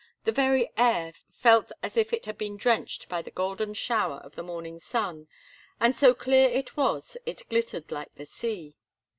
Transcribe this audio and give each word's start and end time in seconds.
The 0.23 0.31
very 0.31 0.71
air 0.77 1.13
felt 1.31 1.71
as 1.83 1.95
if 1.95 2.11
it 2.11 2.25
had 2.25 2.35
been 2.35 2.57
drenched 2.57 3.07
by 3.07 3.21
the 3.21 3.29
golden 3.29 3.75
shower 3.75 4.17
of 4.17 4.33
the 4.33 4.41
morning 4.41 4.79
sun, 4.79 5.27
and 5.79 5.95
so 5.95 6.15
clear 6.15 6.49
it 6.49 6.75
was, 6.75 7.17
it 7.27 7.47
glittered 7.51 7.91
like 7.91 8.15
the 8.15 8.25
sea. 8.25 8.77